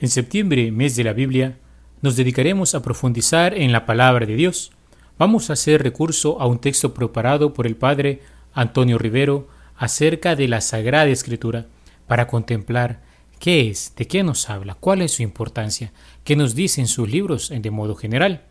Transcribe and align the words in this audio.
En 0.00 0.08
septiembre, 0.08 0.70
mes 0.70 0.94
de 0.94 1.02
la 1.02 1.12
Biblia, 1.12 1.58
nos 2.02 2.14
dedicaremos 2.14 2.76
a 2.76 2.82
profundizar 2.82 3.52
en 3.54 3.72
la 3.72 3.84
palabra 3.84 4.26
de 4.26 4.36
Dios. 4.36 4.70
Vamos 5.18 5.50
a 5.50 5.54
hacer 5.54 5.82
recurso 5.82 6.40
a 6.40 6.46
un 6.46 6.60
texto 6.60 6.94
preparado 6.94 7.52
por 7.52 7.66
el 7.66 7.74
padre 7.74 8.20
Antonio 8.54 8.96
Rivero 8.96 9.48
acerca 9.76 10.36
de 10.36 10.46
la 10.46 10.60
Sagrada 10.60 11.08
Escritura 11.08 11.66
para 12.06 12.28
contemplar 12.28 13.00
qué 13.40 13.68
es, 13.68 13.92
de 13.96 14.06
qué 14.06 14.22
nos 14.22 14.48
habla, 14.48 14.74
cuál 14.74 15.02
es 15.02 15.12
su 15.12 15.24
importancia, 15.24 15.92
qué 16.22 16.36
nos 16.36 16.54
dicen 16.54 16.86
sus 16.86 17.10
libros 17.10 17.52
de 17.52 17.70
modo 17.72 17.96
general. 17.96 18.42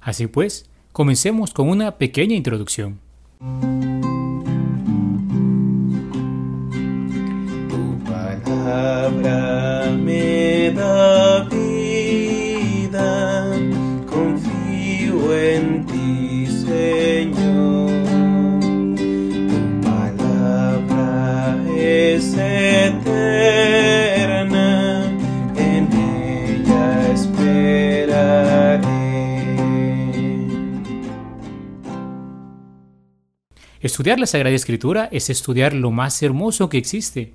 Así 0.00 0.26
pues, 0.26 0.68
comencemos 0.90 1.52
con 1.52 1.68
una 1.68 1.98
pequeña 1.98 2.34
introducción. 2.34 2.98
Tu 7.68 8.04
palabra 8.04 9.90
me 9.96 10.45
da 10.72 11.44
vida, 11.44 13.08
confío 14.06 15.34
en 15.34 15.86
ti, 15.86 16.46
Señor. 16.46 17.90
Tu 18.96 19.80
palabra 19.82 21.56
es 21.76 22.34
eterna, 22.34 23.44
en 25.56 25.88
ella 25.92 27.12
esperaré. 27.12 28.86
Estudiar 33.80 34.18
la 34.18 34.26
Sagrada 34.26 34.54
Escritura 34.54 35.08
es 35.12 35.30
estudiar 35.30 35.74
lo 35.74 35.90
más 35.90 36.22
hermoso 36.22 36.68
que 36.68 36.78
existe. 36.78 37.34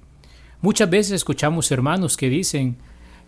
Muchas 0.61 0.89
veces 0.89 1.13
escuchamos 1.13 1.71
hermanos 1.71 2.17
que 2.17 2.29
dicen, 2.29 2.77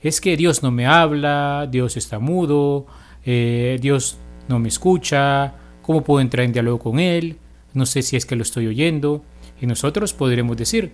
es 0.03 0.19
que 0.19 0.35
Dios 0.37 0.61
no 0.63 0.71
me 0.71 0.85
habla, 0.85 1.67
Dios 1.71 1.97
está 1.97 2.19
mudo, 2.19 2.85
eh, 3.25 3.79
Dios 3.81 4.17
no 4.49 4.59
me 4.59 4.67
escucha, 4.67 5.55
¿cómo 5.81 6.03
puedo 6.03 6.19
entrar 6.19 6.45
en 6.45 6.51
diálogo 6.51 6.79
con 6.79 6.99
Él? 6.99 7.37
No 7.73 7.85
sé 7.85 8.01
si 8.01 8.17
es 8.17 8.25
que 8.25 8.35
lo 8.35 8.43
estoy 8.43 8.67
oyendo. 8.67 9.23
Y 9.61 9.65
nosotros 9.65 10.13
podremos 10.13 10.57
decir, 10.57 10.91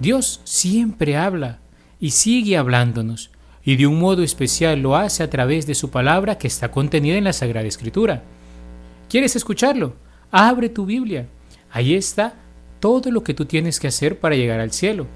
Dios 0.00 0.42
siempre 0.44 1.16
habla 1.16 1.60
y 1.98 2.10
sigue 2.10 2.56
hablándonos, 2.56 3.30
y 3.64 3.76
de 3.76 3.86
un 3.86 3.98
modo 3.98 4.22
especial 4.22 4.80
lo 4.80 4.96
hace 4.96 5.22
a 5.22 5.30
través 5.30 5.66
de 5.66 5.74
su 5.74 5.90
palabra 5.90 6.38
que 6.38 6.46
está 6.46 6.70
contenida 6.70 7.16
en 7.16 7.24
la 7.24 7.32
Sagrada 7.32 7.66
Escritura. 7.66 8.22
¿Quieres 9.08 9.34
escucharlo? 9.36 9.94
Abre 10.30 10.68
tu 10.68 10.86
Biblia. 10.86 11.26
Ahí 11.70 11.94
está 11.94 12.34
todo 12.80 13.10
lo 13.10 13.22
que 13.22 13.34
tú 13.34 13.44
tienes 13.44 13.80
que 13.80 13.88
hacer 13.88 14.18
para 14.18 14.36
llegar 14.36 14.60
al 14.60 14.72
cielo. 14.72 15.06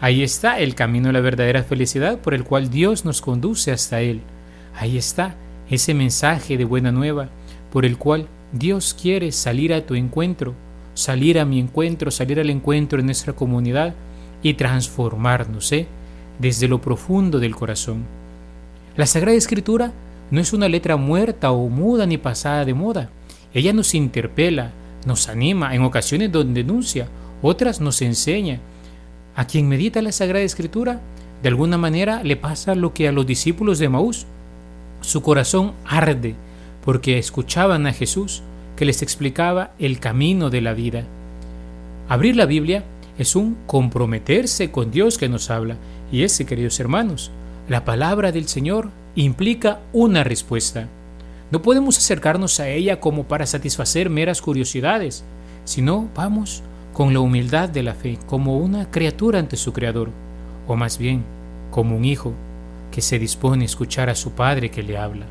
Ahí 0.00 0.22
está 0.22 0.58
el 0.58 0.74
camino 0.74 1.10
a 1.10 1.12
la 1.12 1.20
verdadera 1.20 1.62
felicidad 1.62 2.18
por 2.18 2.32
el 2.32 2.44
cual 2.44 2.70
Dios 2.70 3.04
nos 3.04 3.20
conduce 3.20 3.70
hasta 3.70 4.00
Él. 4.00 4.22
Ahí 4.74 4.96
está 4.96 5.36
ese 5.68 5.92
mensaje 5.92 6.56
de 6.56 6.64
buena 6.64 6.90
nueva 6.90 7.28
por 7.70 7.84
el 7.84 7.98
cual 7.98 8.26
Dios 8.52 8.96
quiere 9.00 9.30
salir 9.30 9.74
a 9.74 9.84
tu 9.84 9.94
encuentro, 9.94 10.54
salir 10.94 11.38
a 11.38 11.44
mi 11.44 11.60
encuentro, 11.60 12.10
salir 12.10 12.40
al 12.40 12.48
encuentro 12.48 12.98
en 12.98 13.06
nuestra 13.06 13.34
comunidad 13.34 13.94
y 14.42 14.54
transformarnos 14.54 15.70
¿eh? 15.72 15.86
desde 16.38 16.66
lo 16.66 16.80
profundo 16.80 17.38
del 17.38 17.54
corazón. 17.54 18.04
La 18.96 19.06
Sagrada 19.06 19.36
Escritura 19.36 19.92
no 20.30 20.40
es 20.40 20.52
una 20.52 20.68
letra 20.68 20.96
muerta 20.96 21.50
o 21.50 21.68
muda 21.68 22.06
ni 22.06 22.16
pasada 22.16 22.64
de 22.64 22.74
moda. 22.74 23.10
Ella 23.52 23.72
nos 23.72 23.94
interpela, 23.94 24.72
nos 25.06 25.28
anima, 25.28 25.74
en 25.74 25.82
ocasiones 25.82 26.30
nos 26.30 26.52
denuncia, 26.52 27.08
otras 27.42 27.80
nos 27.80 28.00
enseña, 28.02 28.60
a 29.34 29.46
quien 29.46 29.68
medita 29.68 30.02
la 30.02 30.12
Sagrada 30.12 30.44
Escritura, 30.44 31.00
de 31.42 31.48
alguna 31.48 31.78
manera 31.78 32.22
le 32.22 32.36
pasa 32.36 32.74
lo 32.74 32.92
que 32.92 33.08
a 33.08 33.12
los 33.12 33.26
discípulos 33.26 33.78
de 33.78 33.88
Maús. 33.88 34.26
Su 35.00 35.22
corazón 35.22 35.72
arde 35.86 36.34
porque 36.84 37.18
escuchaban 37.18 37.86
a 37.86 37.92
Jesús 37.92 38.42
que 38.76 38.84
les 38.84 39.02
explicaba 39.02 39.72
el 39.78 40.00
camino 40.00 40.50
de 40.50 40.60
la 40.60 40.74
vida. 40.74 41.04
Abrir 42.08 42.36
la 42.36 42.46
Biblia 42.46 42.84
es 43.18 43.36
un 43.36 43.56
comprometerse 43.66 44.70
con 44.70 44.90
Dios 44.90 45.18
que 45.18 45.28
nos 45.28 45.50
habla. 45.50 45.76
Y 46.10 46.22
ese, 46.24 46.46
queridos 46.46 46.80
hermanos, 46.80 47.30
la 47.68 47.84
palabra 47.84 48.32
del 48.32 48.48
Señor 48.48 48.90
implica 49.14 49.80
una 49.92 50.24
respuesta. 50.24 50.88
No 51.50 51.62
podemos 51.62 51.98
acercarnos 51.98 52.60
a 52.60 52.68
ella 52.68 53.00
como 53.00 53.24
para 53.24 53.46
satisfacer 53.46 54.08
meras 54.08 54.40
curiosidades, 54.40 55.24
sino 55.64 56.08
vamos 56.14 56.62
con 57.00 57.14
la 57.14 57.20
humildad 57.20 57.70
de 57.70 57.82
la 57.82 57.94
fe, 57.94 58.18
como 58.26 58.58
una 58.58 58.90
criatura 58.90 59.38
ante 59.38 59.56
su 59.56 59.72
Creador, 59.72 60.10
o 60.66 60.76
más 60.76 60.98
bien 60.98 61.24
como 61.70 61.96
un 61.96 62.04
hijo 62.04 62.34
que 62.92 63.00
se 63.00 63.18
dispone 63.18 63.62
a 63.62 63.64
escuchar 63.64 64.10
a 64.10 64.14
su 64.14 64.32
Padre 64.32 64.70
que 64.70 64.82
le 64.82 64.98
habla. 64.98 65.24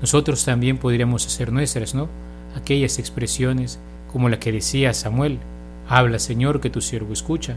Nosotros 0.00 0.44
también 0.44 0.78
podríamos 0.78 1.24
hacer 1.24 1.52
nuestras, 1.52 1.94
¿no? 1.94 2.08
Aquellas 2.56 2.98
expresiones 2.98 3.78
como 4.12 4.28
la 4.28 4.40
que 4.40 4.50
decía 4.50 4.92
Samuel, 4.92 5.38
habla 5.88 6.18
Señor 6.18 6.60
que 6.60 6.68
tu 6.68 6.80
siervo 6.80 7.12
escucha. 7.12 7.54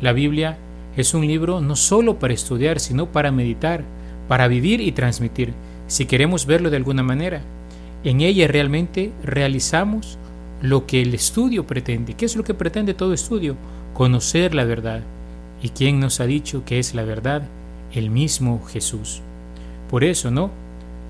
La 0.00 0.14
Biblia 0.14 0.56
es 0.96 1.12
un 1.12 1.26
libro 1.26 1.60
no 1.60 1.76
solo 1.76 2.18
para 2.18 2.32
estudiar, 2.32 2.80
sino 2.80 3.12
para 3.12 3.30
meditar, 3.30 3.84
para 4.26 4.48
vivir 4.48 4.80
y 4.80 4.92
transmitir, 4.92 5.52
si 5.86 6.06
queremos 6.06 6.46
verlo 6.46 6.70
de 6.70 6.78
alguna 6.78 7.02
manera. 7.02 7.42
En 8.04 8.22
ella 8.22 8.48
realmente 8.48 9.12
realizamos 9.22 10.18
lo 10.62 10.86
que 10.86 11.02
el 11.02 11.14
estudio 11.14 11.66
pretende. 11.66 12.14
¿Qué 12.14 12.24
es 12.24 12.36
lo 12.36 12.44
que 12.44 12.54
pretende 12.54 12.94
todo 12.94 13.12
estudio? 13.12 13.56
Conocer 13.94 14.54
la 14.54 14.64
verdad. 14.64 15.02
¿Y 15.62 15.70
quién 15.70 16.00
nos 16.00 16.20
ha 16.20 16.26
dicho 16.26 16.64
que 16.64 16.78
es 16.78 16.94
la 16.94 17.04
verdad? 17.04 17.42
El 17.92 18.10
mismo 18.10 18.64
Jesús. 18.66 19.22
Por 19.88 20.04
eso, 20.04 20.30
¿no? 20.30 20.50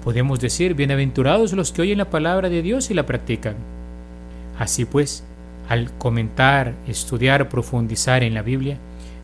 Podemos 0.04 0.40
decir, 0.40 0.74
bienaventurados 0.74 1.52
los 1.52 1.72
que 1.72 1.82
oyen 1.82 1.98
la 1.98 2.10
palabra 2.10 2.48
de 2.48 2.62
Dios 2.62 2.90
y 2.90 2.94
la 2.94 3.06
practican. 3.06 3.56
Así 4.58 4.84
pues, 4.84 5.24
al 5.68 5.92
comentar, 5.98 6.74
estudiar, 6.86 7.48
profundizar 7.48 8.22
en 8.22 8.34
la 8.34 8.42
Biblia, 8.42 8.78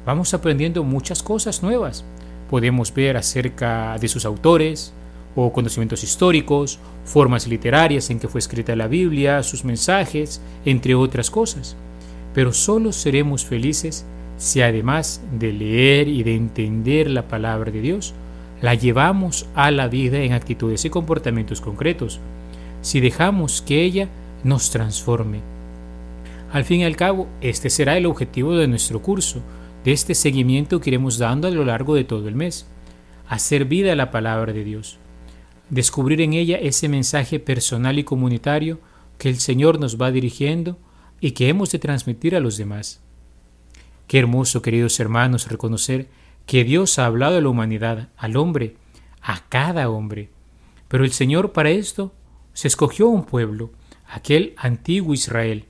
vamos 0.04 0.34
aprendiendo 0.34 0.84
muchas 0.84 1.22
cosas 1.22 1.62
nuevas. 1.62 2.04
Podemos 2.50 2.92
ver 2.92 3.16
acerca 3.16 3.96
de 3.98 4.08
sus 4.08 4.24
autores, 4.24 4.92
o 5.36 5.52
conocimientos 5.52 6.04
históricos, 6.04 6.78
formas 7.04 7.46
literarias 7.46 8.10
en 8.10 8.20
que 8.20 8.28
fue 8.28 8.38
escrita 8.38 8.76
la 8.76 8.86
Biblia, 8.86 9.42
sus 9.42 9.64
mensajes, 9.64 10.40
entre 10.64 10.94
otras 10.94 11.30
cosas. 11.30 11.76
Pero 12.32 12.52
solo 12.52 12.92
seremos 12.92 13.44
felices 13.44 14.04
si 14.36 14.62
además 14.62 15.22
de 15.38 15.52
leer 15.52 16.08
y 16.08 16.22
de 16.22 16.34
entender 16.34 17.10
la 17.10 17.28
palabra 17.28 17.70
de 17.70 17.80
Dios, 17.80 18.14
la 18.60 18.74
llevamos 18.74 19.46
a 19.54 19.70
la 19.70 19.88
vida 19.88 20.18
en 20.18 20.32
actitudes 20.32 20.84
y 20.84 20.90
comportamientos 20.90 21.60
concretos, 21.60 22.20
si 22.80 23.00
dejamos 23.00 23.62
que 23.62 23.82
ella 23.82 24.08
nos 24.42 24.70
transforme. 24.70 25.40
Al 26.52 26.64
fin 26.64 26.80
y 26.80 26.84
al 26.84 26.96
cabo, 26.96 27.28
este 27.40 27.70
será 27.70 27.96
el 27.96 28.06
objetivo 28.06 28.56
de 28.56 28.68
nuestro 28.68 29.02
curso, 29.02 29.40
de 29.84 29.92
este 29.92 30.14
seguimiento 30.14 30.80
que 30.80 30.90
iremos 30.90 31.18
dando 31.18 31.48
a 31.48 31.50
lo 31.50 31.64
largo 31.64 31.94
de 31.94 32.04
todo 32.04 32.28
el 32.28 32.36
mes, 32.36 32.66
hacer 33.28 33.64
vida 33.64 33.92
a 33.92 33.96
la 33.96 34.10
palabra 34.10 34.52
de 34.52 34.64
Dios 34.64 34.98
descubrir 35.70 36.20
en 36.20 36.32
ella 36.32 36.56
ese 36.56 36.88
mensaje 36.88 37.40
personal 37.40 37.98
y 37.98 38.04
comunitario 38.04 38.80
que 39.18 39.28
el 39.28 39.38
Señor 39.38 39.80
nos 39.80 40.00
va 40.00 40.10
dirigiendo 40.10 40.78
y 41.20 41.32
que 41.32 41.48
hemos 41.48 41.70
de 41.70 41.78
transmitir 41.78 42.36
a 42.36 42.40
los 42.40 42.56
demás. 42.56 43.00
Qué 44.06 44.18
hermoso, 44.18 44.60
queridos 44.62 45.00
hermanos, 45.00 45.48
reconocer 45.48 46.08
que 46.46 46.64
Dios 46.64 46.98
ha 46.98 47.06
hablado 47.06 47.38
a 47.38 47.40
la 47.40 47.48
humanidad, 47.48 48.08
al 48.16 48.36
hombre, 48.36 48.76
a 49.22 49.48
cada 49.48 49.88
hombre. 49.88 50.28
Pero 50.88 51.04
el 51.04 51.12
Señor 51.12 51.52
para 51.52 51.70
esto 51.70 52.12
se 52.52 52.68
escogió 52.68 53.08
un 53.08 53.24
pueblo, 53.24 53.70
aquel 54.06 54.54
antiguo 54.58 55.14
Israel, 55.14 55.64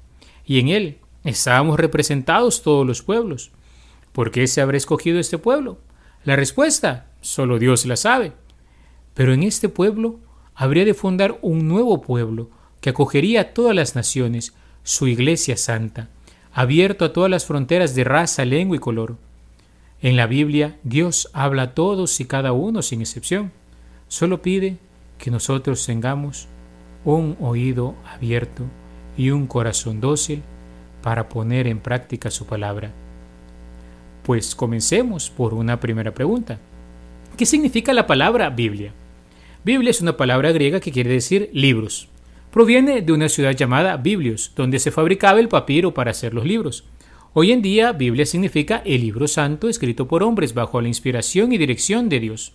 y 0.45 0.59
en 0.59 0.69
él 0.69 0.99
estábamos 1.23 1.79
representados 1.79 2.63
todos 2.63 2.87
los 2.87 3.03
pueblos. 3.03 3.53
¿Por 4.13 4.31
qué 4.31 4.47
se 4.47 4.61
habrá 4.61 4.77
escogido 4.77 5.19
este 5.19 5.39
pueblo? 5.39 5.79
La 6.25 6.37
respuesta, 6.37 7.07
solo 7.21 7.59
Dios 7.59 7.87
la 7.87 7.97
sabe. 7.97 8.33
Pero 9.15 9.33
en 9.33 9.43
este 9.43 9.69
pueblo 9.69 10.19
habría 10.55 10.85
de 10.85 10.95
fundar 10.95 11.39
un 11.41 11.67
nuevo 11.69 12.03
pueblo 12.03 12.51
que 12.81 12.91
acogería 12.91 13.41
a 13.41 13.55
todas 13.55 13.75
las 13.75 13.95
naciones, 13.95 14.55
su 14.83 15.07
iglesia 15.07 15.57
santa, 15.57 16.11
abierto 16.53 17.05
a 17.05 17.13
todas 17.13 17.31
las 17.31 17.47
fronteras 17.47 17.95
de 17.95 18.05
raza, 18.05 18.45
lengua 18.45 18.77
y 18.77 18.81
color. 18.81 19.17
En 20.03 20.17
la 20.17 20.27
Biblia 20.27 20.77
Dios 20.83 21.31
habla 21.33 21.63
a 21.63 21.75
todos 21.75 22.21
y 22.21 22.27
cada 22.27 22.53
uno 22.53 22.83
sin 22.83 23.01
excepción. 23.01 23.53
Solo 24.09 24.43
pide 24.43 24.77
que 25.19 25.31
nosotros 25.31 25.87
tengamos 25.87 26.47
un 27.05 27.37
oído 27.41 27.95
abierto 28.05 28.65
y 29.17 29.31
un 29.31 29.47
corazón 29.47 30.01
dócil 30.01 30.43
para 31.03 31.29
poner 31.29 31.67
en 31.67 31.81
práctica 31.81 32.31
su 32.31 32.47
palabra. 32.47 32.93
Pues 34.23 34.55
comencemos 34.55 35.31
por 35.31 35.55
una 35.55 35.81
primera 35.81 36.13
pregunta. 36.13 36.59
¿Qué 37.37 37.47
significa 37.47 37.93
la 37.93 38.07
palabra 38.07 38.51
Biblia? 38.51 38.93
Biblia 39.65 39.93
es 39.93 40.03
una 40.03 40.19
palabra 40.19 40.53
griega 40.53 40.79
que 40.79 40.93
quiere 40.93 41.09
decir 41.09 41.49
libros. 41.55 42.09
Proviene 42.51 43.01
de 43.01 43.13
una 43.15 43.31
ciudad 43.31 43.53
llamada 43.53 43.97
Biblios, 43.97 44.53
donde 44.55 44.79
se 44.79 44.91
fabricaba 44.91 45.41
el 45.41 45.49
papiro 45.49 45.95
para 45.95 46.11
hacer 46.11 46.35
los 46.35 46.45
libros. 46.45 46.85
Hoy 47.33 47.51
en 47.51 47.63
día, 47.63 47.93
Biblia 47.93 48.27
significa 48.27 48.83
el 48.85 49.01
libro 49.01 49.27
santo 49.27 49.71
escrito 49.71 50.07
por 50.07 50.23
hombres 50.23 50.53
bajo 50.53 50.83
la 50.83 50.89
inspiración 50.89 51.51
y 51.51 51.57
dirección 51.57 52.11
de 52.11 52.21
Dios. 52.21 52.53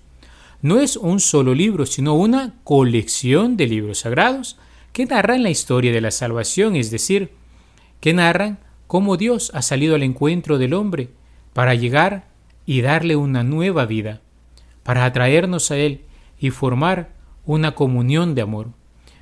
No 0.61 0.79
es 0.79 0.97
un 0.97 1.19
solo 1.19 1.56
libro, 1.56 1.88
sino 1.88 2.13
una 2.13 2.53
colección 2.63 3.57
de 3.57 3.65
libros 3.65 4.00
sagrados 4.00 4.59
que 4.94 5.07
narran 5.07 5.41
la 5.41 5.50
historia 5.50 5.91
de 5.91 6.01
la 6.01 6.11
salvación, 6.11 6.75
es 6.75 6.91
decir, 6.91 7.31
que 8.01 8.13
narran 8.13 8.59
cómo 8.85 9.17
Dios 9.17 9.50
ha 9.56 9.63
salido 9.63 9.95
al 9.95 10.03
encuentro 10.03 10.59
del 10.59 10.75
hombre 10.75 11.09
para 11.53 11.73
llegar 11.73 12.27
y 12.67 12.81
darle 12.81 13.15
una 13.15 13.44
nueva 13.44 13.88
vida, 13.88 14.21
para 14.83 15.06
atraernos 15.06 15.71
a 15.71 15.77
Él 15.77 16.01
y 16.39 16.51
formar 16.51 17.13
una 17.45 17.75
comunión 17.75 18.36
de 18.36 18.41
amor. 18.41 18.68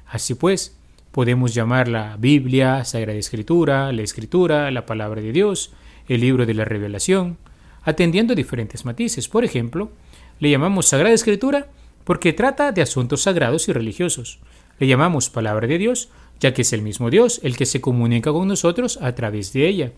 Así 0.06 0.36
pues, 0.36 0.78
podemos 1.12 1.54
llamarla 1.54 2.16
Biblia, 2.20 2.84
Sagrada 2.86 3.18
Escritura, 3.18 3.92
la 3.92 4.02
Escritura, 4.02 4.72
la 4.72 4.86
Palabra 4.86 5.22
de 5.22 5.32
Dios, 5.32 5.74
el 6.08 6.22
libro 6.22 6.46
de 6.46 6.54
la 6.54 6.66
Revelación, 6.66 7.38
atendiendo 7.84 8.36
diferentes 8.36 8.86
matices. 8.86 9.28
Por 9.28 9.44
ejemplo, 9.44 9.92
le 10.40 10.50
llamamos 10.50 10.88
Sagrada 10.88 11.14
Escritura 11.14 11.68
porque 12.04 12.34
trata 12.34 12.72
de 12.72 12.82
asuntos 12.82 13.24
sagrados 13.24 13.68
y 13.68 13.74
religiosos. 13.74 14.40
Le 14.80 14.88
llamamos 14.88 15.30
Palabra 15.30 15.68
de 15.68 15.78
Dios 15.78 16.10
ya 16.40 16.54
que 16.54 16.62
es 16.62 16.74
el 16.74 16.82
mismo 16.82 17.10
Dios 17.10 17.40
el 17.44 17.58
que 17.58 17.66
se 17.66 17.82
comunica 17.82 18.32
con 18.32 18.48
nosotros 18.48 19.00
a 19.02 19.14
través 19.16 19.54
de 19.54 19.68
ella. 19.68 19.92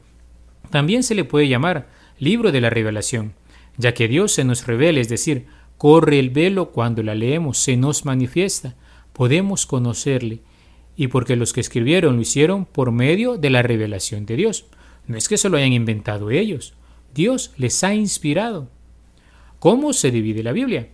También 0.69 1.03
se 1.03 1.15
le 1.15 1.25
puede 1.25 1.47
llamar 1.47 1.87
libro 2.19 2.51
de 2.51 2.61
la 2.61 2.69
revelación, 2.69 3.33
ya 3.77 3.93
que 3.93 4.07
Dios 4.07 4.33
se 4.33 4.43
nos 4.43 4.67
revela, 4.67 4.99
es 4.99 5.09
decir, 5.09 5.47
corre 5.79 6.19
el 6.19 6.29
velo 6.29 6.71
cuando 6.71 7.01
la 7.03 7.15
leemos, 7.15 7.57
se 7.57 7.77
nos 7.77 8.03
manifiesta, 8.03 8.75
podemos 9.13 9.65
conocerle, 9.65 10.41
y 10.97 11.07
porque 11.07 11.37
los 11.37 11.53
que 11.53 11.61
escribieron 11.61 12.17
lo 12.17 12.21
hicieron 12.21 12.65
por 12.65 12.91
medio 12.91 13.37
de 13.37 13.49
la 13.49 13.61
revelación 13.61 14.25
de 14.25 14.35
Dios. 14.35 14.65
No 15.07 15.17
es 15.17 15.29
que 15.29 15.37
se 15.37 15.47
lo 15.47 15.55
hayan 15.55 15.71
inventado 15.71 16.31
ellos, 16.31 16.73
Dios 17.15 17.53
les 17.55 17.81
ha 17.85 17.95
inspirado. 17.95 18.67
¿Cómo 19.59 19.93
se 19.93 20.11
divide 20.11 20.43
la 20.43 20.51
Biblia? 20.51 20.89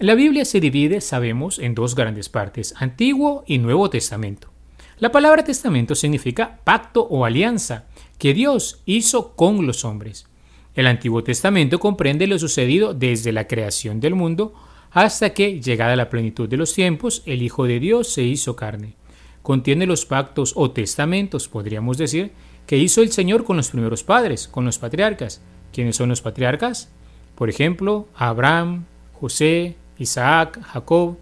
La 0.00 0.14
Biblia 0.14 0.44
se 0.44 0.60
divide, 0.60 1.00
sabemos, 1.00 1.58
en 1.58 1.74
dos 1.74 1.94
grandes 1.94 2.28
partes, 2.28 2.74
Antiguo 2.76 3.42
y 3.46 3.56
Nuevo 3.56 3.88
Testamento. 3.88 4.50
La 4.98 5.12
palabra 5.12 5.44
testamento 5.44 5.94
significa 5.94 6.60
pacto 6.62 7.04
o 7.04 7.24
alianza 7.24 7.86
que 8.18 8.34
Dios 8.34 8.82
hizo 8.84 9.34
con 9.34 9.66
los 9.66 9.86
hombres. 9.86 10.26
El 10.76 10.86
Antiguo 10.86 11.24
Testamento 11.24 11.80
comprende 11.80 12.26
lo 12.26 12.38
sucedido 12.38 12.92
desde 12.92 13.32
la 13.32 13.48
creación 13.48 13.98
del 13.98 14.14
mundo 14.14 14.52
hasta 14.90 15.30
que, 15.30 15.60
llegada 15.60 15.96
la 15.96 16.10
plenitud 16.10 16.48
de 16.50 16.58
los 16.58 16.74
tiempos, 16.74 17.22
el 17.24 17.42
Hijo 17.42 17.64
de 17.64 17.80
Dios 17.80 18.08
se 18.08 18.22
hizo 18.22 18.56
carne. 18.56 18.94
Contiene 19.42 19.86
los 19.86 20.04
pactos 20.04 20.52
o 20.54 20.70
testamentos, 20.70 21.48
podríamos 21.48 21.96
decir, 21.96 22.32
que 22.66 22.76
hizo 22.76 23.00
el 23.00 23.10
Señor 23.10 23.44
con 23.44 23.56
los 23.56 23.70
primeros 23.70 24.04
padres, 24.04 24.48
con 24.48 24.66
los 24.66 24.78
patriarcas. 24.78 25.40
¿Quiénes 25.72 25.96
son 25.96 26.10
los 26.10 26.20
patriarcas? 26.20 26.90
Por 27.36 27.48
ejemplo, 27.48 28.06
Abraham, 28.14 28.84
José, 29.14 29.76
Isaac, 29.98 30.60
Jacob, 30.62 31.16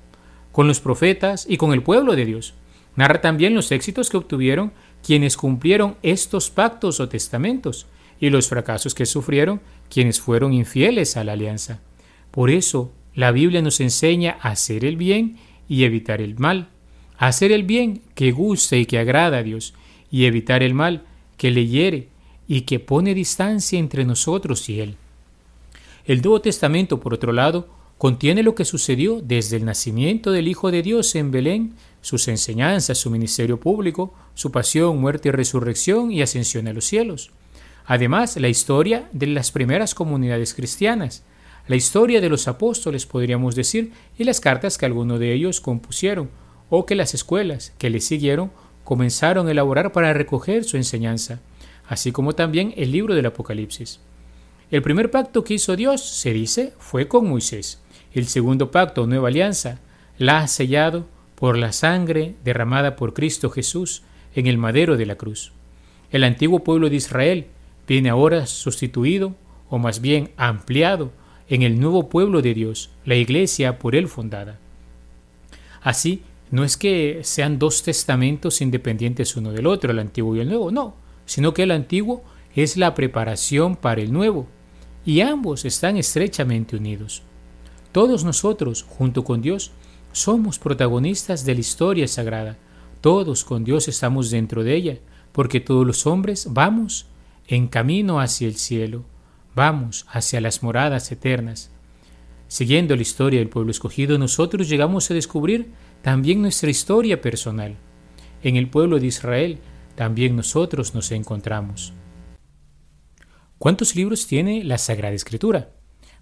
con 0.51 0.67
los 0.67 0.81
profetas 0.81 1.47
y 1.49 1.59
con 1.59 1.73
el 1.73 1.83
pueblo 1.83 2.17
de 2.17 2.25
Dios. 2.25 2.55
Narra 2.97 3.21
también 3.21 3.55
los 3.55 3.71
éxitos 3.71 4.11
que 4.11 4.17
obtuvieron 4.17 4.73
quienes 5.05 5.37
cumplieron 5.37 5.97
estos 6.03 6.51
pactos 6.51 6.99
o 6.99 7.09
testamentos 7.09 7.87
y 8.25 8.31
los 8.31 8.49
fracasos 8.49 8.95
que 8.95 9.05
sufrieron 9.05 9.61
quienes 9.91 10.19
fueron 10.19 10.55
infieles 10.55 11.19
a 11.19 11.25
la 11.25 11.33
alianza. 11.33 11.83
Por 12.31 12.49
eso, 12.51 12.91
la 13.15 13.33
Biblia 13.33 13.61
nos 13.61 13.81
enseña 13.81 14.39
a 14.41 14.53
hacer 14.53 14.87
el 14.87 14.97
bien 14.97 15.37
y 15.69 15.85
evitar 15.85 16.23
el 16.23 16.39
mal, 16.39 16.71
hacer 17.19 17.53
el 17.53 17.65
bien 17.65 18.01
que 18.15 18.33
gusta 18.33 18.77
y 18.77 18.87
que 18.87 18.99
agrada 18.99 19.37
a 19.37 19.43
Dios, 19.43 19.75
y 20.11 20.25
evitar 20.25 20.63
el 20.63 20.73
mal 20.73 21.05
que 21.37 21.51
le 21.51 21.67
hiere 21.67 22.09
y 22.49 22.63
que 22.63 22.81
pone 22.81 23.13
distancia 23.13 23.79
entre 23.79 24.07
nosotros 24.07 24.71
y 24.71 24.81
Él. 24.81 24.97
El 26.07 26.23
Nuevo 26.23 26.41
Testamento, 26.41 27.01
por 27.01 27.13
otro 27.13 27.31
lado, 27.31 27.69
contiene 27.99 28.43
lo 28.43 28.55
que 28.55 28.65
sucedió 28.65 29.21
desde 29.21 29.59
el 29.59 29.67
nacimiento 29.67 30.31
del 30.31 30.49
Hijo 30.49 30.71
de 30.71 30.81
Dios 30.81 31.15
en 31.15 31.31
Belén 31.31 31.75
sus 32.01 32.27
enseñanzas, 32.29 32.97
su 32.97 33.11
ministerio 33.11 33.61
público, 33.61 34.15
su 34.33 34.51
pasión, 34.51 34.99
muerte 34.99 35.29
y 35.29 35.33
resurrección 35.33 36.11
y 36.11 36.23
ascensión 36.23 36.69
a 36.69 36.73
los 36.73 36.87
cielos. 36.87 37.31
Además, 37.87 38.37
la 38.37 38.49
historia 38.49 39.09
de 39.13 39.27
las 39.27 39.51
primeras 39.51 39.95
comunidades 39.95 40.55
cristianas, 40.55 41.25
la 41.67 41.77
historia 41.77 42.21
de 42.21 42.29
los 42.29 42.49
apóstoles, 42.49 43.07
podríamos 43.07 43.55
decir, 43.55 43.93
y 44.19 44.25
las 44.25 44.41
cartas 44.41 44.79
que 44.79 44.87
algunos 44.87 45.19
de 45.19 45.33
ellos 45.33 45.61
compusieron, 45.61 46.31
o 46.71 46.87
que 46.87 46.95
las 46.95 47.15
escuelas 47.15 47.73
que 47.79 47.91
le 47.91 48.01
siguieron 48.01 48.51
comenzaron 48.85 49.49
a 49.49 49.51
elaborar 49.51 49.93
para 49.93 50.13
recoger 50.13 50.65
su 50.65 50.77
enseñanza, 50.77 51.41
así 51.89 52.13
como 52.13 52.35
también 52.35 52.75
el 52.77 52.93
libro 52.93 53.15
del 53.15 53.27
Apocalipsis. 53.27 54.01
El 54.71 54.83
primer 54.83 55.11
pacto 55.11 55.45
que 55.45 55.55
hizo 55.55 55.77
Dios, 55.77 56.03
se 56.03 56.33
dice, 56.33 56.73
fue 56.79 57.07
con 57.07 57.29
Moisés. 57.29 57.81
El 58.13 58.27
segundo 58.27 58.71
pacto, 58.71 59.07
nueva 59.07 59.29
alianza, 59.29 59.81
la 60.19 60.39
ha 60.39 60.49
sellado 60.49 61.07
por 61.35 61.57
la 61.59 61.73
sangre 61.73 62.35
derramada 62.45 62.97
por 62.97 63.13
Cristo 63.13 63.51
Jesús 63.51 64.03
en 64.35 64.47
el 64.47 64.59
madero 64.59 64.97
de 64.97 65.07
la 65.07 65.17
cruz. 65.17 65.53
El 66.11 66.25
antiguo 66.25 66.61
pueblo 66.65 66.91
de 66.91 66.97
Israel 66.97 67.47
viene 67.87 68.11
ahora 68.11 68.47
sustituido, 68.47 69.35
o 69.69 69.79
más 69.79 70.01
bien 70.01 70.31
ampliado, 70.37 71.13
en 71.49 71.63
el 71.63 71.79
nuevo 71.79 72.09
pueblo 72.09 72.43
de 72.43 72.55
Dios, 72.55 72.91
la 73.05 73.17
iglesia 73.17 73.79
por 73.79 73.95
él 73.95 74.09
fundada. 74.09 74.59
Así, 75.83 76.23
no 76.51 76.65
es 76.65 76.77
que 76.77 77.21
sean 77.23 77.59
dos 77.59 77.83
testamentos 77.83 78.61
independientes 78.61 79.37
uno 79.37 79.53
del 79.53 79.67
otro, 79.67 79.91
el 79.91 79.99
antiguo 79.99 80.37
y 80.37 80.41
el 80.41 80.49
nuevo, 80.49 80.71
no, 80.71 80.95
sino 81.27 81.53
que 81.53 81.65
el 81.65 81.71
antiguo 81.71 82.23
es 82.55 82.77
la 82.77 82.95
preparación 82.95 83.77
para 83.77 84.01
el 84.01 84.13
nuevo, 84.13 84.47
y 85.05 85.21
ambos 85.21 85.65
están 85.65 85.97
estrechamente 85.97 86.77
unidos. 86.77 87.23
Todos 87.93 88.25
nosotros, 88.25 88.85
junto 88.89 89.25
con 89.25 89.43
Dios, 89.43 89.73
somos 90.13 90.59
protagonistas 90.59 91.45
de 91.45 91.55
la 91.55 91.61
historia 91.61 92.09
sagrada. 92.09 92.57
Todos 93.01 93.45
con 93.45 93.65
Dios 93.65 93.89
estamos 93.89 94.31
dentro 94.31 94.65
de 94.65 94.75
ella, 94.75 94.99
porque 95.33 95.61
todos 95.61 95.87
los 95.87 96.07
hombres 96.07 96.47
vamos 96.51 97.07
en 97.47 97.69
camino 97.69 98.21
hacia 98.21 98.49
el 98.49 98.57
cielo, 98.57 99.05
vamos 99.55 100.07
hacia 100.09 100.41
las 100.41 100.63
moradas 100.63 101.11
eternas. 101.13 101.71
Siguiendo 102.49 102.97
la 102.97 103.03
historia 103.03 103.41
del 103.41 103.49
pueblo 103.49 103.71
escogido, 103.71 104.19
nosotros 104.19 104.69
llegamos 104.69 105.11
a 105.11 105.15
descubrir 105.15 105.73
también 106.03 106.43
nuestra 106.43 106.71
historia 106.71 107.21
personal. 107.21 107.77
En 108.43 108.57
el 108.57 108.69
pueblo 108.69 108.99
de 108.99 109.07
Israel 109.07 109.59
también 109.95 110.37
nosotros 110.37 110.95
nos 110.95 111.11
encontramos. 111.13 111.93
¿Cuántos 113.59 113.97
libros 113.97 114.27
tiene 114.27 114.65
la 114.65 114.79
Sagrada 114.79 115.15
Escritura? 115.15 115.71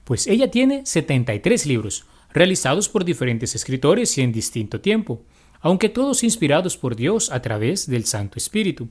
Pues 0.04 0.26
ella 0.26 0.50
tiene 0.50 0.86
73 0.86 1.66
libros, 1.66 2.06
realizados 2.32 2.88
por 2.88 3.04
diferentes 3.04 3.54
escritores 3.54 4.16
y 4.18 4.22
en 4.22 4.32
distinto 4.32 4.80
tiempo, 4.80 5.24
aunque 5.60 5.88
todos 5.88 6.22
inspirados 6.22 6.76
por 6.76 6.96
Dios 6.96 7.30
a 7.30 7.42
través 7.42 7.88
del 7.88 8.04
Santo 8.04 8.38
Espíritu. 8.38 8.88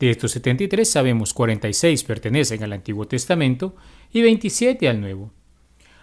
De 0.00 0.10
estos 0.10 0.32
73 0.32 0.90
sabemos 0.90 1.32
46 1.34 2.02
pertenecen 2.04 2.64
al 2.64 2.72
Antiguo 2.72 3.06
Testamento 3.06 3.76
y 4.12 4.22
27 4.22 4.88
al 4.88 5.00
Nuevo. 5.00 5.30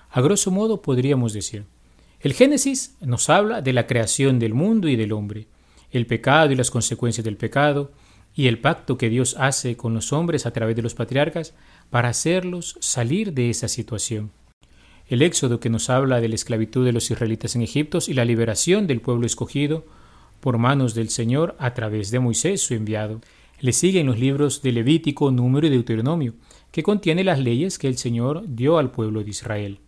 A 0.10 0.22
grosso 0.22 0.52
modo 0.52 0.82
podríamos 0.82 1.34
decir, 1.34 1.66
el 2.22 2.34
Génesis 2.34 2.96
nos 3.02 3.30
habla 3.30 3.62
de 3.62 3.74
la 3.74 3.88
creación 3.88 4.40
del 4.40 4.54
mundo 4.54 4.88
y 4.88 4.96
del 4.96 5.12
hombre, 5.12 5.48
el 5.92 6.06
pecado 6.06 6.54
y 6.54 6.56
las 6.56 6.72
consecuencias 6.72 7.26
del 7.26 7.38
pecado, 7.38 7.92
y 8.34 8.48
el 8.48 8.60
pacto 8.60 8.98
que 8.98 9.10
Dios 9.10 9.36
hace 9.40 9.76
con 9.76 9.94
los 9.94 10.14
hombres 10.14 10.46
a 10.46 10.52
través 10.52 10.76
de 10.76 10.84
los 10.84 10.94
patriarcas 10.94 11.56
para 11.90 12.10
hacerlos 12.10 12.78
salir 12.80 13.34
de 13.34 13.50
esa 13.50 13.68
situación 13.68 14.32
el 15.10 15.22
Éxodo 15.22 15.60
que 15.60 15.70
nos 15.70 15.90
habla 15.90 16.20
de 16.20 16.28
la 16.28 16.36
esclavitud 16.36 16.86
de 16.86 16.92
los 16.92 17.10
israelitas 17.10 17.56
en 17.56 17.62
Egipto 17.62 18.00
y 18.06 18.14
la 18.14 18.26
liberación 18.26 18.88
del 18.88 19.02
pueblo 19.02 19.26
escogido 19.26 19.86
por 20.42 20.58
manos 20.58 20.94
del 20.96 21.10
Señor 21.10 21.56
a 21.60 21.74
través 21.74 22.12
de 22.12 22.20
Moisés, 22.20 22.62
su 22.62 22.74
enviado. 22.74 23.22
Le 23.60 23.74
siguen 23.74 24.06
los 24.06 24.20
libros 24.20 24.62
de 24.62 24.72
Levítico, 24.72 25.32
Número 25.32 25.66
y 25.66 25.72
Deuteronomio, 25.72 26.36
que 26.72 26.84
contiene 26.84 27.24
las 27.24 27.40
leyes 27.40 27.80
que 27.80 27.88
el 27.88 27.98
Señor 27.98 28.44
dio 28.48 28.78
al 28.78 28.92
pueblo 28.92 29.24
de 29.24 29.32
Israel. 29.32 29.80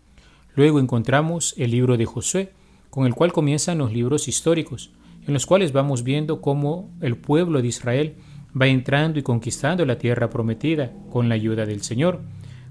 Luego 0.55 0.79
encontramos 0.79 1.53
el 1.55 1.69
libro 1.69 1.95
de 1.95 2.05
Josué, 2.05 2.51
con 2.89 3.05
el 3.05 3.13
cual 3.13 3.31
comienzan 3.31 3.77
los 3.77 3.93
libros 3.93 4.27
históricos, 4.27 4.91
en 5.27 5.33
los 5.33 5.45
cuales 5.45 5.71
vamos 5.71 6.03
viendo 6.03 6.41
cómo 6.41 6.89
el 7.01 7.15
pueblo 7.15 7.61
de 7.61 7.67
Israel 7.67 8.15
va 8.59 8.65
entrando 8.65 9.19
y 9.19 9.23
conquistando 9.23 9.85
la 9.85 9.99
tierra 9.99 10.31
prometida 10.31 10.91
con 11.11 11.29
la 11.29 11.35
ayuda 11.35 11.67
del 11.67 11.83
Señor. 11.83 12.21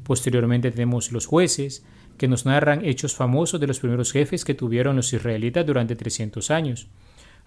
Posteriormente 0.03 0.73
tenemos 0.73 1.13
los 1.13 1.27
jueces, 1.27 1.85
que 2.17 2.27
nos 2.27 2.45
narran 2.45 2.85
hechos 2.85 3.15
famosos 3.15 3.61
de 3.61 3.69
los 3.69 3.79
primeros 3.79 4.11
jefes 4.11 4.45
que 4.45 4.55
tuvieron 4.55 4.97
los 4.97 5.13
israelitas 5.13 5.65
durante 5.65 5.95
300 5.95 6.51
años. 6.51 6.89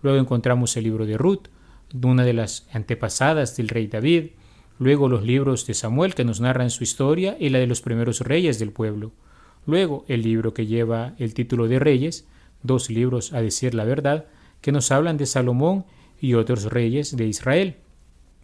Luego 0.02 0.18
encontramos 0.18 0.78
el 0.78 0.86
libro 0.86 1.06
de 1.06 1.18
Ruth, 1.18 1.50
una 1.94 2.24
de 2.24 2.34
las 2.34 2.68
antepasadas 2.72 3.58
del 3.58 3.70
rey 3.70 3.88
David, 3.88 4.32
luego 4.80 5.10
los 5.10 5.24
libros 5.24 5.66
de 5.68 5.74
Samuel 5.74 6.16
que 6.16 6.26
nos 6.26 6.42
narran 6.42 6.70
su 6.70 6.84
historia 6.84 7.38
y 7.40 7.50
la 7.50 7.60
de 7.60 7.68
los 7.68 7.82
primeros 7.82 8.22
reyes 8.22 8.60
del 8.60 8.72
pueblo, 8.72 9.12
luego 9.66 10.06
el 10.08 10.22
libro 10.22 10.54
que 10.54 10.66
lleva 10.66 11.14
el 11.20 11.34
título 11.34 11.68
de 11.68 11.80
Reyes, 11.80 12.28
dos 12.64 12.90
libros 12.90 13.34
a 13.34 13.42
decir 13.42 13.74
la 13.74 13.84
verdad, 13.84 14.26
que 14.62 14.72
nos 14.72 14.92
hablan 14.92 15.18
de 15.18 15.26
Salomón 15.26 15.86
y 16.20 16.36
otros 16.36 16.66
reyes 16.66 17.16
de 17.16 17.26
Israel, 17.26 17.76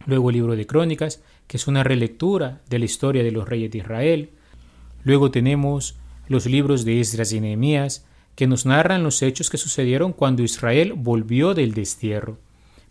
luego 0.06 0.30
el 0.30 0.36
libro 0.36 0.56
de 0.56 0.66
Crónicas, 0.66 1.22
que 1.46 1.56
es 1.56 1.66
una 1.66 1.84
relectura 1.84 2.60
de 2.68 2.78
la 2.78 2.84
historia 2.84 3.22
de 3.22 3.32
los 3.32 3.48
reyes 3.48 3.70
de 3.70 3.78
Israel. 3.78 4.30
Luego 5.04 5.30
tenemos 5.30 5.96
los 6.28 6.46
libros 6.46 6.84
de 6.84 7.00
Esdras 7.00 7.32
y 7.32 7.40
Nehemías, 7.40 8.06
que 8.34 8.46
nos 8.46 8.66
narran 8.66 9.02
los 9.02 9.22
hechos 9.22 9.50
que 9.50 9.56
sucedieron 9.56 10.12
cuando 10.12 10.42
Israel 10.42 10.92
volvió 10.94 11.54
del 11.54 11.74
destierro. 11.74 12.38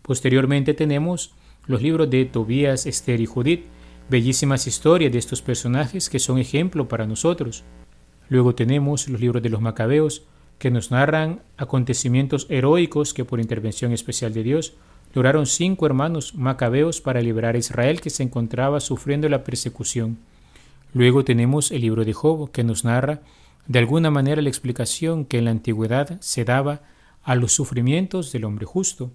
Posteriormente 0.08 0.72
tenemos 0.72 1.34
los 1.66 1.82
libros 1.82 2.08
de 2.08 2.24
Tobías, 2.24 2.86
Esther 2.86 3.20
y 3.20 3.26
Judith, 3.26 3.66
bellísimas 4.08 4.66
historias 4.66 5.12
de 5.12 5.18
estos 5.18 5.42
personajes 5.42 6.08
que 6.08 6.18
son 6.18 6.38
ejemplo 6.38 6.88
para 6.88 7.06
nosotros. 7.06 7.62
Luego 8.30 8.54
tenemos 8.54 9.06
los 9.08 9.20
libros 9.20 9.42
de 9.42 9.50
los 9.50 9.60
Macabeos, 9.60 10.22
que 10.58 10.70
nos 10.70 10.90
narran 10.90 11.42
acontecimientos 11.58 12.46
heroicos 12.48 13.12
que 13.12 13.26
por 13.26 13.38
intervención 13.38 13.92
especial 13.92 14.32
de 14.32 14.44
Dios 14.44 14.72
lograron 15.12 15.44
cinco 15.44 15.84
hermanos 15.84 16.34
macabeos 16.34 17.02
para 17.02 17.20
liberar 17.20 17.54
a 17.54 17.58
Israel 17.58 18.00
que 18.00 18.08
se 18.08 18.22
encontraba 18.22 18.80
sufriendo 18.80 19.28
la 19.28 19.44
persecución. 19.44 20.16
Luego 20.94 21.22
tenemos 21.22 21.70
el 21.70 21.82
libro 21.82 22.06
de 22.06 22.14
Job, 22.14 22.50
que 22.50 22.64
nos 22.64 22.82
narra 22.82 23.20
de 23.66 23.78
alguna 23.78 24.10
manera 24.10 24.40
la 24.40 24.48
explicación 24.48 25.26
que 25.26 25.36
en 25.36 25.44
la 25.44 25.50
antigüedad 25.50 26.18
se 26.22 26.46
daba 26.46 26.80
a 27.24 27.34
los 27.34 27.52
sufrimientos 27.52 28.32
del 28.32 28.46
hombre 28.46 28.64
justo. 28.64 29.12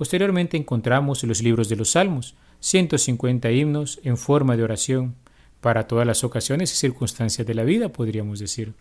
Posteriormente 0.00 0.56
encontramos 0.56 1.22
los 1.24 1.42
libros 1.42 1.68
de 1.68 1.76
los 1.76 1.90
Salmos, 1.90 2.34
150 2.60 3.50
himnos 3.50 4.00
en 4.02 4.16
forma 4.16 4.56
de 4.56 4.62
oración, 4.62 5.14
para 5.60 5.86
todas 5.86 6.06
las 6.06 6.24
ocasiones 6.24 6.72
y 6.72 6.76
circunstancias 6.76 7.46
de 7.46 7.52
la 7.52 7.64
vida, 7.64 7.90
podríamos 7.90 8.38
decir. 8.38 8.72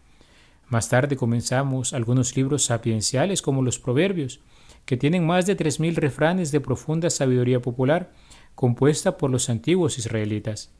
Más 0.69 0.87
tarde 0.87 1.17
comenzamos 1.17 1.91
algunos 1.91 2.37
libros 2.37 2.63
sapienciales 2.63 3.41
como 3.41 3.61
los 3.61 3.79
Proverbios, 3.79 4.39
que 4.85 4.95
tienen 4.95 5.27
más 5.27 5.45
de 5.45 5.57
3.000 5.57 5.95
refranes 5.95 6.53
de 6.53 6.61
profunda 6.61 7.09
sabiduría 7.09 7.61
popular, 7.61 8.13
compuesta 8.55 9.17
por 9.17 9.29
los 9.29 9.49
antiguos 9.49 9.97
israelitas. 9.97 10.71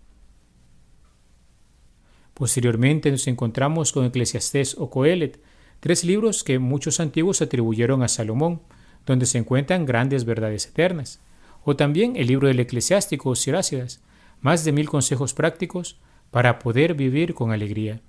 Posteriormente 2.33 3.11
nos 3.11 3.27
encontramos 3.27 3.91
con 3.91 4.05
Eclesiastés 4.05 4.77
o 4.77 4.89
Coelet, 4.89 5.41
tres 5.81 6.05
libros 6.05 6.45
que 6.45 6.59
muchos 6.59 7.01
antiguos 7.01 7.41
atribuyeron 7.41 8.03
a 8.03 8.07
Salomón, 8.07 8.61
donde 9.09 9.25
se 9.25 9.39
encuentran 9.39 9.87
grandes 9.87 10.23
verdades 10.23 10.67
eternas. 10.67 11.19
O 11.63 11.75
también 11.75 12.15
el 12.15 12.27
libro 12.27 12.47
del 12.47 12.59
eclesiástico 12.59 13.33
Sirácidas, 13.33 14.03
más 14.39 14.63
de 14.63 14.71
mil 14.71 14.87
consejos 14.87 15.33
prácticos 15.33 15.99
para 16.29 16.59
poder 16.59 16.93
vivir 16.93 17.33
con 17.33 17.51
alegría. 17.51 18.01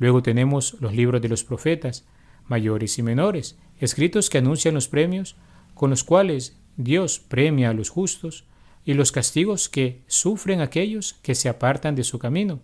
Luego 0.00 0.24
tenemos 0.24 0.76
los 0.80 0.92
libros 0.92 1.22
de 1.22 1.28
los 1.28 1.44
profetas, 1.44 2.04
mayores 2.48 2.98
y 2.98 3.04
menores, 3.04 3.56
escritos 3.78 4.28
que 4.28 4.38
anuncian 4.38 4.74
los 4.74 4.88
premios 4.88 5.36
con 5.72 5.90
los 5.90 6.02
cuales 6.02 6.58
Dios 6.76 7.20
premia 7.20 7.70
a 7.70 7.74
los 7.74 7.88
justos 7.88 8.44
y 8.84 8.94
los 8.94 9.12
castigos 9.12 9.68
que 9.68 10.02
sufren 10.08 10.60
aquellos 10.60 11.14
que 11.22 11.36
se 11.36 11.48
apartan 11.48 11.94
de 11.94 12.02
su 12.02 12.18
camino. 12.18 12.60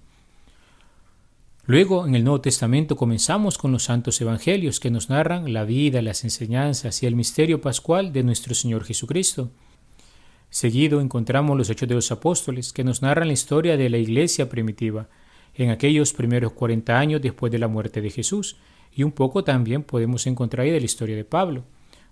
Luego, 1.67 2.07
en 2.07 2.15
el 2.15 2.25
Nuevo 2.25 2.41
Testamento 2.41 2.97
comenzamos 2.97 3.59
con 3.59 3.71
los 3.71 3.85
santos 3.85 4.21
evangelios 4.21 4.81
que 4.81 4.91
nos 4.91 5.11
narran 5.11 5.53
la 5.53 5.65
vida, 5.65 6.03
las 6.03 6.25
enseñanzas 6.25 7.03
y 7.03 7.07
el 7.07 7.15
misterio 7.15 7.61
pascual 7.61 8.13
de 8.13 8.23
nuestro 8.23 8.55
Señor 8.55 8.85
Jesucristo. 8.85 9.51
Seguido 10.49 11.01
encontramos 11.01 11.57
los 11.57 11.71
Hechos 11.71 11.89
de 11.89 11.95
los 11.95 12.11
Apóstoles 12.11 12.73
que 12.73 12.83
nos 12.83 13.03
narran 13.03 13.29
la 13.29 13.35
historia 13.35 13.77
de 13.77 13.89
la 13.89 13.99
iglesia 13.99 14.49
primitiva 14.49 15.09
en 15.55 15.71
aquellos 15.71 16.13
primeros 16.13 16.53
40 16.53 16.99
años 16.99 17.23
después 17.23 17.53
de 17.53 17.59
la 17.59 17.69
muerte 17.69 18.01
de 18.01 18.11
Jesús 18.11 18.57
y 18.93 19.03
un 19.03 19.13
poco 19.13 19.45
también 19.45 19.83
podemos 19.83 20.27
encontrar 20.27 20.65
ahí 20.65 20.73
de 20.73 20.81
la 20.81 20.87
historia 20.87 21.15
de 21.15 21.25
Pablo. 21.25 21.65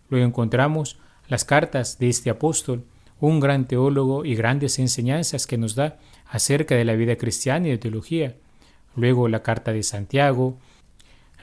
Luego 0.09 0.27
encontramos 0.27 0.99
las 1.27 1.45
cartas 1.45 1.99
de 1.99 2.09
este 2.09 2.31
apóstol, 2.31 2.85
un 3.19 3.41
gran 3.41 3.67
teólogo 3.67 4.25
y 4.25 4.35
grandes 4.37 4.79
enseñanzas 4.79 5.47
que 5.47 5.59
nos 5.59 5.75
da 5.75 5.99
acerca 6.27 6.77
de 6.77 6.85
la 6.85 6.95
vida 6.95 7.17
cristiana 7.17 7.67
y 7.67 7.71
de 7.71 7.79
teología. 7.79 8.37
Luego 8.97 9.29
la 9.29 9.43
carta 9.43 9.73
de 9.73 9.83
Santiago, 9.83 10.59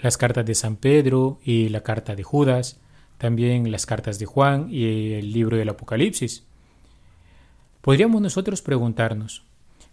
las 0.02 0.18
cartas 0.18 0.46
de 0.46 0.56
San 0.56 0.76
Pedro 0.76 1.40
y 1.44 1.70
la 1.70 1.82
carta 1.82 2.16
de 2.16 2.24
Judas, 2.24 2.80
también 3.18 3.72
las 3.72 3.86
cartas 3.86 4.20
de 4.20 4.26
Juan 4.26 4.68
y 4.70 5.14
el 5.14 5.32
libro 5.32 5.58
del 5.58 5.70
Apocalipsis. 5.70 6.44
Podríamos 7.82 8.22
nosotros 8.22 8.62
preguntarnos, 8.62 9.44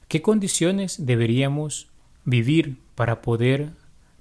¿qué 0.09 0.23
condiciones 0.23 1.07
deberíamos 1.07 1.89
vivir 2.25 2.79
para 2.95 3.23
poder 3.23 3.73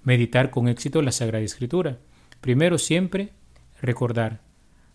meditar 0.03 0.49
con 0.49 0.67
éxito 0.67 1.01
la 1.01 1.11
Sagrada 1.11 1.43
Escritura. 1.43 1.99
Primero 2.39 2.77
siempre 2.77 3.31
recordar, 3.81 4.41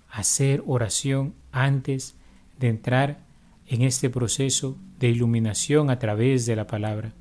hacer 0.09 0.63
oración 0.67 1.35
antes 1.53 2.17
de 2.59 2.69
entrar 2.69 3.25
en 3.67 3.83
este 3.83 4.11
proceso 4.11 4.77
de 4.99 5.09
iluminación 5.09 5.91
a 5.91 5.99
través 5.99 6.47
de 6.47 6.57
la 6.57 6.67
palabra, 6.67 7.13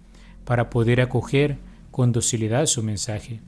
para 0.45 0.69
poder 0.69 1.01
acoger 1.01 1.57
con 1.91 2.11
docilidad 2.11 2.65
su 2.67 2.83
mensaje. 2.83 3.41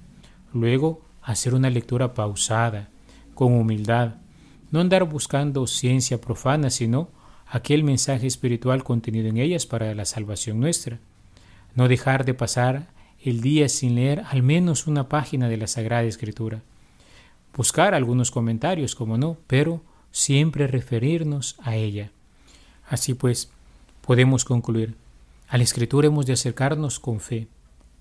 Luego, 0.53 1.01
hacer 1.21 1.53
una 1.53 1.69
lectura 1.69 2.13
pausada, 2.13 2.89
con 3.35 3.53
humildad, 3.53 4.15
no 4.71 4.79
andar 4.79 5.03
buscando 5.03 5.67
ciencia 5.67 6.19
profana, 6.19 6.69
sino 6.69 7.09
aquel 7.47 7.83
mensaje 7.83 8.27
espiritual 8.27 8.83
contenido 8.83 9.27
en 9.29 9.37
ellas 9.37 9.65
para 9.65 9.93
la 9.95 10.05
salvación 10.05 10.59
nuestra. 10.59 10.99
No 11.75 11.87
dejar 11.87 12.25
de 12.25 12.33
pasar 12.33 12.87
el 13.23 13.41
día 13.41 13.69
sin 13.69 13.95
leer 13.95 14.23
al 14.29 14.43
menos 14.43 14.87
una 14.87 15.07
página 15.07 15.47
de 15.47 15.57
la 15.57 15.67
Sagrada 15.67 16.03
Escritura. 16.03 16.61
Buscar 17.55 17.93
algunos 17.93 18.31
comentarios, 18.31 18.95
como 18.95 19.17
no, 19.17 19.37
pero 19.47 19.81
siempre 20.11 20.67
referirnos 20.67 21.55
a 21.61 21.75
ella. 21.75 22.11
Así 22.87 23.13
pues, 23.13 23.49
podemos 24.01 24.45
concluir, 24.45 24.95
a 25.47 25.57
la 25.57 25.63
Escritura 25.63 26.07
hemos 26.07 26.25
de 26.25 26.33
acercarnos 26.33 26.99
con 26.99 27.19
fe, 27.19 27.47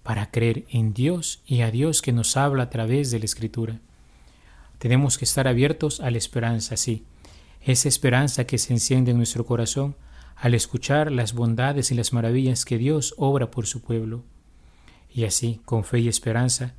para 0.02 0.30
creer 0.30 0.64
en 0.70 0.94
Dios 0.94 1.42
y 1.46 1.62
a 1.62 1.70
Dios 1.70 2.00
que 2.00 2.12
nos 2.12 2.36
habla 2.36 2.64
a 2.64 2.70
través 2.70 3.10
de 3.10 3.18
la 3.18 3.24
Escritura. 3.24 3.80
Tenemos 4.78 5.18
que 5.18 5.24
estar 5.24 5.48
abiertos 5.48 6.00
a 6.00 6.10
la 6.10 6.18
esperanza, 6.18 6.76
sí, 6.76 7.04
esa 7.60 7.88
esperanza 7.88 8.46
que 8.46 8.58
se 8.58 8.72
enciende 8.72 9.10
en 9.10 9.16
nuestro 9.16 9.44
corazón 9.44 9.96
al 10.36 10.54
escuchar 10.54 11.10
las 11.10 11.32
bondades 11.32 11.90
y 11.90 11.94
las 11.94 12.12
maravillas 12.12 12.64
que 12.64 12.78
Dios 12.78 13.14
obra 13.16 13.50
por 13.50 13.66
su 13.66 13.80
pueblo 13.80 14.22
y 15.12 15.24
así, 15.24 15.60
con 15.64 15.82
fe 15.82 16.00
y 16.00 16.08
esperanza, 16.08 16.74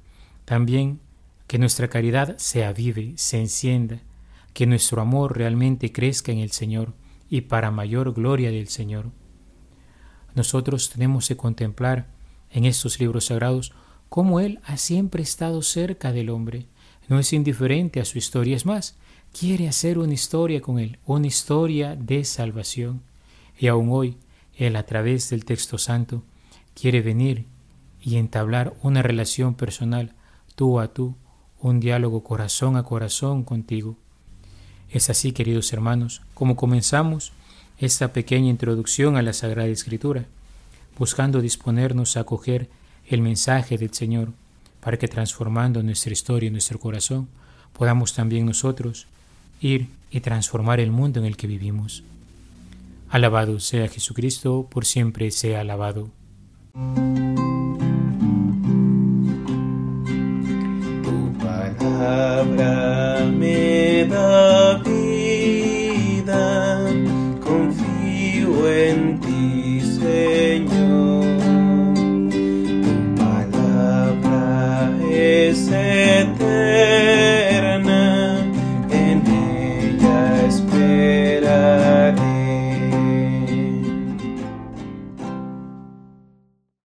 también 0.45 0.99
que 1.47 1.57
nuestra 1.57 1.87
caridad 1.87 2.37
se 2.37 2.63
avive, 2.63 3.13
se 3.15 3.39
encienda, 3.39 3.99
que 4.53 4.67
nuestro 4.67 5.01
amor 5.01 5.37
realmente 5.37 5.91
crezca 5.91 6.31
en 6.31 6.37
el 6.37 6.51
Señor 6.51 6.93
y 7.29 7.41
para 7.41 7.71
mayor 7.71 8.13
gloria 8.13 8.51
del 8.51 8.67
Señor. 8.67 9.11
Nosotros 10.37 10.91
tenemos 10.91 11.27
que 11.27 11.35
contemplar 11.35 12.05
en 12.51 12.65
estos 12.65 12.99
libros 12.99 13.25
sagrados 13.25 13.73
cómo 14.07 14.39
Él 14.39 14.59
ha 14.65 14.77
siempre 14.77 15.23
estado 15.23 15.63
cerca 15.63 16.11
del 16.11 16.29
hombre, 16.29 16.67
no 17.07 17.17
es 17.17 17.33
indiferente 17.33 17.99
a 17.99 18.05
su 18.05 18.19
historia, 18.19 18.55
es 18.55 18.63
más, 18.63 18.95
quiere 19.33 19.67
hacer 19.67 19.97
una 19.97 20.13
historia 20.13 20.61
con 20.61 20.77
Él, 20.77 20.99
una 21.07 21.25
historia 21.25 21.95
de 21.95 22.23
salvación. 22.23 23.01
Y 23.57 23.65
aún 23.65 23.89
hoy, 23.89 24.17
Él 24.55 24.75
a 24.75 24.83
través 24.83 25.31
del 25.31 25.43
texto 25.43 25.79
santo 25.79 26.21
quiere 26.79 27.01
venir 27.01 27.47
y 27.99 28.17
entablar 28.17 28.75
una 28.83 29.01
relación 29.01 29.55
personal 29.55 30.13
tú 30.53 30.79
a 30.79 30.93
tú, 30.93 31.15
un 31.59 31.79
diálogo 31.79 32.23
corazón 32.23 32.77
a 32.77 32.83
corazón 32.83 33.43
contigo. 33.43 33.97
Es 34.91 35.09
así, 35.09 35.31
queridos 35.31 35.73
hermanos, 35.73 36.21
como 36.35 36.55
comenzamos 36.55 37.33
esta 37.79 38.13
pequeña 38.13 38.49
introducción 38.49 39.17
a 39.17 39.21
la 39.21 39.33
Sagrada 39.33 39.69
Escritura, 39.69 40.25
buscando 40.97 41.41
disponernos 41.41 42.17
a 42.17 42.21
acoger 42.21 42.69
el 43.07 43.21
mensaje 43.21 43.77
del 43.77 43.93
Señor, 43.93 44.33
para 44.79 44.97
que 44.97 45.07
transformando 45.07 45.83
nuestra 45.83 46.13
historia 46.13 46.47
y 46.47 46.51
nuestro 46.51 46.79
corazón, 46.79 47.27
podamos 47.73 48.13
también 48.13 48.45
nosotros 48.45 49.07
ir 49.61 49.89
y 50.11 50.21
transformar 50.21 50.79
el 50.79 50.91
mundo 50.91 51.19
en 51.19 51.25
el 51.25 51.37
que 51.37 51.47
vivimos. 51.47 52.03
Alabado 53.09 53.59
sea 53.59 53.87
Jesucristo, 53.87 54.67
por 54.69 54.85
siempre 54.85 55.31
sea 55.31 55.61
alabado. 55.61 56.09
palabra 61.77 63.25
me 63.31 64.05
da 64.05 64.56